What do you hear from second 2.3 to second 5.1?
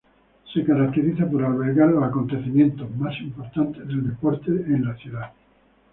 eventos más importantes del deporte en la